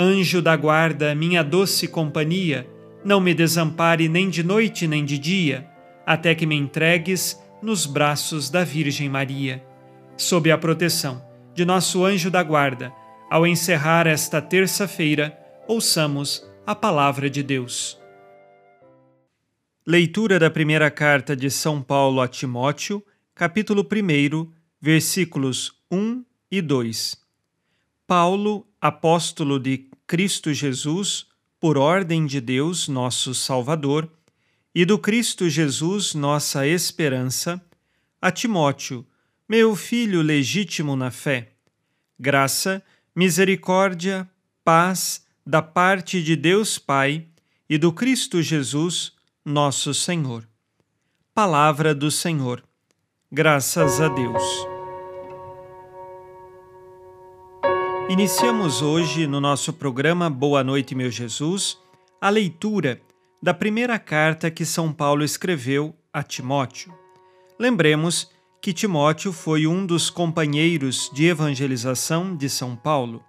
Anjo 0.00 0.40
da 0.40 0.54
guarda, 0.54 1.12
minha 1.12 1.42
doce 1.42 1.88
companhia, 1.88 2.70
não 3.04 3.20
me 3.20 3.34
desampare 3.34 4.08
nem 4.08 4.30
de 4.30 4.44
noite 4.44 4.86
nem 4.86 5.04
de 5.04 5.18
dia, 5.18 5.68
até 6.06 6.36
que 6.36 6.46
me 6.46 6.54
entregues 6.54 7.36
nos 7.60 7.84
braços 7.84 8.48
da 8.48 8.62
Virgem 8.62 9.08
Maria. 9.08 9.60
Sob 10.16 10.52
a 10.52 10.56
proteção 10.56 11.20
de 11.52 11.64
nosso 11.64 12.04
anjo 12.04 12.30
da 12.30 12.44
guarda, 12.44 12.92
ao 13.28 13.44
encerrar 13.44 14.06
esta 14.06 14.40
terça-feira, 14.40 15.36
ouçamos 15.66 16.48
a 16.64 16.76
palavra 16.76 17.28
de 17.28 17.42
Deus. 17.42 17.98
Leitura 19.84 20.38
da 20.38 20.48
primeira 20.48 20.92
carta 20.92 21.34
de 21.34 21.50
São 21.50 21.82
Paulo 21.82 22.20
a 22.20 22.28
Timóteo, 22.28 23.04
capítulo 23.34 23.82
1, 23.82 24.52
versículos 24.80 25.72
1 25.90 26.24
e 26.52 26.62
2. 26.62 27.16
Paulo, 28.06 28.67
apóstolo 28.80 29.58
de 29.58 29.88
Cristo 30.06 30.52
Jesus, 30.52 31.26
por 31.60 31.76
ordem 31.76 32.26
de 32.26 32.40
Deus, 32.40 32.88
nosso 32.88 33.34
Salvador, 33.34 34.10
e 34.74 34.84
do 34.84 34.98
Cristo 34.98 35.48
Jesus, 35.48 36.14
nossa 36.14 36.66
esperança, 36.66 37.60
a 38.20 38.30
Timóteo, 38.30 39.06
meu 39.48 39.74
filho 39.74 40.22
legítimo 40.22 40.94
na 40.94 41.10
fé, 41.10 41.52
graça, 42.18 42.82
misericórdia, 43.14 44.28
paz 44.64 45.26
da 45.44 45.62
parte 45.62 46.22
de 46.22 46.36
Deus 46.36 46.78
Pai 46.78 47.26
e 47.68 47.78
do 47.78 47.92
Cristo 47.92 48.42
Jesus, 48.42 49.12
nosso 49.44 49.94
Senhor. 49.94 50.46
Palavra 51.34 51.94
do 51.94 52.10
Senhor. 52.10 52.62
Graças 53.32 54.00
a 54.00 54.08
Deus. 54.08 54.67
Iniciamos 58.08 58.80
hoje 58.80 59.26
no 59.26 59.38
nosso 59.38 59.70
programa 59.70 60.30
Boa 60.30 60.64
Noite, 60.64 60.94
meu 60.94 61.10
Jesus, 61.10 61.76
a 62.18 62.30
leitura 62.30 63.02
da 63.42 63.52
primeira 63.52 63.98
carta 63.98 64.50
que 64.50 64.64
São 64.64 64.90
Paulo 64.94 65.22
escreveu 65.22 65.94
a 66.10 66.22
Timóteo. 66.22 66.90
Lembremos 67.58 68.30
que 68.62 68.72
Timóteo 68.72 69.30
foi 69.30 69.66
um 69.66 69.84
dos 69.84 70.08
companheiros 70.08 71.10
de 71.12 71.26
evangelização 71.26 72.34
de 72.34 72.48
São 72.48 72.74
Paulo. 72.74 73.22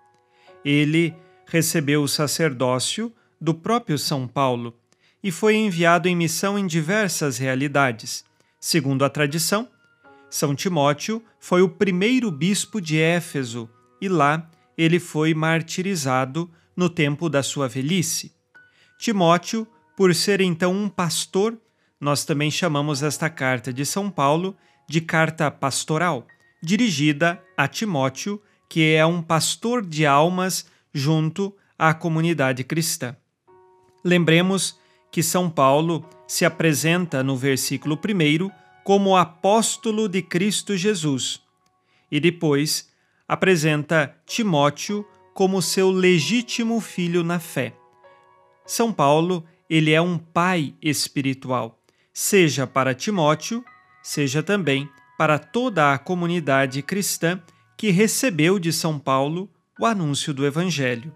Ele 0.63 1.13
recebeu 1.45 2.01
o 2.01 2.07
sacerdócio 2.07 3.11
do 3.39 3.53
próprio 3.53 3.97
São 3.97 4.25
Paulo 4.25 4.73
e 5.21 5.29
foi 5.29 5.57
enviado 5.57 6.07
em 6.07 6.15
missão 6.15 6.57
em 6.57 6.65
diversas 6.65 7.37
realidades. 7.37 8.23
Segundo 8.61 9.03
a 9.03 9.09
tradição, 9.09 9.67
São 10.29 10.55
Timóteo 10.55 11.21
foi 11.37 11.61
o 11.61 11.67
primeiro 11.67 12.31
bispo 12.31 12.79
de 12.79 12.97
Éfeso 12.97 13.69
e 14.01 14.07
lá 14.07 14.49
ele 14.79 14.97
foi 14.97 15.33
martirizado 15.33 16.49
no 16.73 16.89
tempo 16.89 17.27
da 17.27 17.43
sua 17.43 17.67
velhice. 17.67 18.31
Timóteo, 18.97 19.67
por 19.97 20.15
ser 20.15 20.39
então 20.39 20.71
um 20.71 20.87
pastor, 20.87 21.59
nós 21.99 22.23
também 22.23 22.49
chamamos 22.49 23.03
esta 23.03 23.29
carta 23.29 23.73
de 23.73 23.85
São 23.85 24.09
Paulo 24.09 24.55
de 24.87 25.01
carta 25.01 25.51
pastoral, 25.51 26.25
dirigida 26.63 27.43
a 27.57 27.67
Timóteo, 27.67 28.41
que 28.69 28.93
é 28.93 29.05
um 29.05 29.21
pastor 29.21 29.85
de 29.85 30.05
almas 30.05 30.65
junto 30.93 31.53
à 31.77 31.93
comunidade 31.93 32.63
cristã. 32.63 33.17
Lembremos 34.01 34.79
que 35.11 35.21
São 35.21 35.49
Paulo 35.49 36.05
se 36.25 36.45
apresenta 36.45 37.21
no 37.21 37.35
versículo 37.35 37.97
1 37.97 38.49
como 38.85 39.17
apóstolo 39.17 40.07
de 40.07 40.21
Cristo 40.21 40.77
Jesus 40.77 41.41
e 42.09 42.17
depois 42.17 42.88
apresenta 43.29 44.13
Timóteo 44.25 45.05
como 45.33 45.61
seu 45.61 45.91
legítimo 45.91 46.81
filho 46.81 47.23
na 47.23 47.39
fé. 47.39 47.75
São 48.65 48.91
Paulo, 48.91 49.45
ele 49.69 49.91
é 49.93 50.01
um 50.01 50.17
pai 50.17 50.73
espiritual, 50.81 51.79
seja 52.11 52.65
para 52.65 52.95
Timóteo, 52.95 53.63
seja 54.03 54.43
também 54.43 54.89
para 55.17 55.37
toda 55.37 55.93
a 55.93 55.97
comunidade 55.99 56.81
cristã 56.81 57.39
que 57.77 57.91
recebeu 57.91 58.57
de 58.57 58.73
São 58.73 58.97
Paulo 58.97 59.49
o 59.79 59.85
anúncio 59.85 60.33
do 60.33 60.45
Evangelho. 60.45 61.15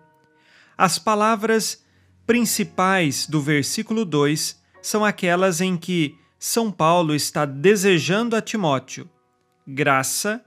As 0.77 0.99
palavras 0.99 1.83
principais 2.25 3.27
do 3.27 3.41
versículo 3.41 4.05
2 4.05 4.61
são 4.81 5.03
aquelas 5.03 5.59
em 5.59 5.75
que 5.75 6.15
São 6.39 6.71
Paulo 6.71 7.15
está 7.15 7.43
desejando 7.43 8.35
a 8.35 8.41
Timóteo 8.41 9.09
graça, 9.67 10.43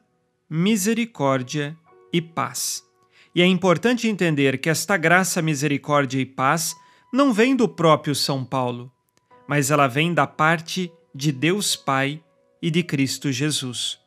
misericórdia 0.49 1.77
e 2.12 2.23
paz. 2.23 2.84
E 3.34 3.43
é 3.43 3.47
importante 3.47 4.09
entender 4.09 4.59
que 4.59 4.71
esta 4.71 4.97
graça, 4.97 5.43
misericórdia 5.43 6.21
e 6.21 6.25
paz 6.25 6.75
não 7.12 7.33
vem 7.33 7.57
do 7.57 7.69
próprio 7.69 8.15
São 8.15 8.45
Paulo, 8.45 8.93
mas 9.49 9.70
ela 9.70 9.88
vem 9.88 10.15
da 10.15 10.26
parte 10.26 10.91
de 11.15 11.32
Deus 11.32 11.75
Pai 11.75 12.23
e 12.62 12.70
de 12.70 12.82
Cristo 12.82 13.32
Jesus. 13.32 13.99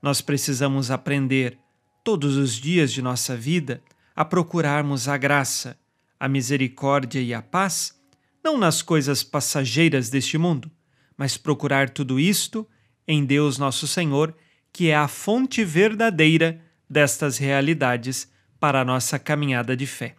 Nós 0.00 0.20
precisamos 0.20 0.90
aprender, 0.90 1.58
todos 2.04 2.36
os 2.36 2.54
dias 2.54 2.92
de 2.92 3.02
nossa 3.02 3.36
vida, 3.36 3.82
a 4.14 4.24
procurarmos 4.24 5.08
a 5.08 5.16
graça, 5.16 5.76
a 6.20 6.28
misericórdia 6.28 7.20
e 7.20 7.34
a 7.34 7.42
paz, 7.42 7.98
não 8.44 8.56
nas 8.56 8.80
coisas 8.80 9.24
passageiras 9.24 10.08
deste 10.08 10.38
mundo, 10.38 10.70
mas 11.16 11.36
procurar 11.36 11.90
tudo 11.90 12.20
isto 12.20 12.66
em 13.08 13.24
Deus 13.24 13.58
Nosso 13.58 13.88
Senhor 13.88 14.34
que 14.74 14.90
é 14.90 14.96
a 14.96 15.06
fonte 15.06 15.64
verdadeira 15.64 16.60
destas 16.90 17.38
realidades 17.38 18.28
para 18.58 18.80
a 18.80 18.84
nossa 18.84 19.20
caminhada 19.20 19.76
de 19.76 19.86
fé. 19.86 20.16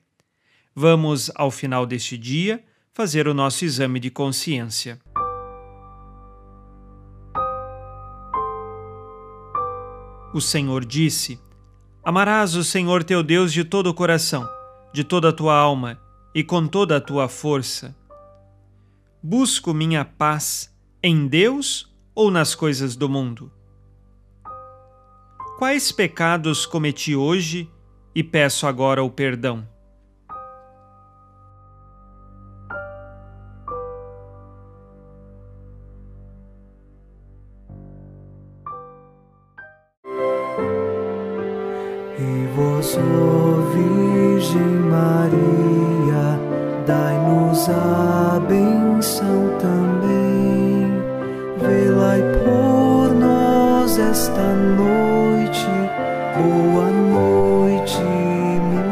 Vamos, 0.73 1.29
ao 1.35 1.51
final 1.51 1.85
deste 1.85 2.17
dia, 2.17 2.63
fazer 2.93 3.27
o 3.27 3.33
nosso 3.33 3.65
exame 3.65 3.99
de 3.99 4.09
consciência. 4.09 4.97
O 10.33 10.39
Senhor 10.39 10.85
disse: 10.85 11.37
Amarás 12.01 12.55
o 12.55 12.63
Senhor 12.63 13.03
teu 13.03 13.21
Deus 13.21 13.51
de 13.51 13.65
todo 13.65 13.87
o 13.87 13.93
coração, 13.93 14.47
de 14.93 15.03
toda 15.03 15.29
a 15.29 15.33
tua 15.33 15.53
alma 15.53 15.99
e 16.33 16.45
com 16.45 16.65
toda 16.65 16.95
a 16.95 17.01
tua 17.01 17.27
força. 17.27 17.93
Busco 19.21 19.73
minha 19.73 20.05
paz 20.05 20.73
em 21.03 21.27
Deus 21.27 21.93
ou 22.13 22.31
nas 22.31 22.55
coisas 22.55 22.95
do 22.95 23.09
mundo? 23.09 23.51
Quais 25.57 25.89
pecados 25.89 26.65
cometi 26.65 27.15
hoje 27.15 27.69
e 28.13 28.21
peço 28.21 28.67
agora 28.67 29.01
o 29.01 29.09
perdão? 29.09 29.65
E 42.19 42.47
vós, 42.53 42.97
Virgem 43.73 44.59
Maria, 44.59 46.37
dai-nos 46.85 47.69
a 47.69 48.41
benção 48.45 49.57
também, 49.59 50.91
velai 51.57 52.21
por 52.43 52.64
esta 53.97 54.53
noite. 54.53 55.65
Boa 56.35 56.91
noite, 56.91 57.97
minha 57.99 58.83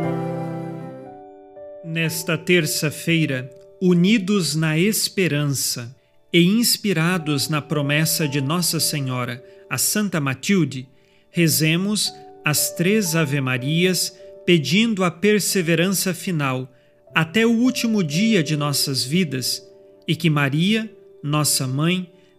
mãe. 0.00 0.24
Nesta 1.84 2.36
terça-feira, 2.36 3.50
unidos 3.80 4.54
na 4.54 4.78
esperança 4.78 5.96
e 6.32 6.42
inspirados 6.42 7.48
na 7.48 7.62
promessa 7.62 8.28
de 8.28 8.40
Nossa 8.40 8.78
Senhora, 8.78 9.42
a 9.70 9.78
Santa 9.78 10.20
Matilde, 10.20 10.88
rezemos 11.30 12.12
as 12.44 12.70
três 12.70 13.16
Ave-Marias 13.16 14.14
pedindo 14.44 15.04
a 15.04 15.10
perseverança 15.10 16.12
final 16.12 16.70
até 17.14 17.46
o 17.46 17.52
último 17.52 18.04
dia 18.04 18.42
de 18.42 18.56
nossas 18.56 19.04
vidas 19.04 19.62
e 20.06 20.14
que 20.14 20.28
Maria, 20.28 20.90
nossa 21.22 21.66
mãe, 21.66 22.12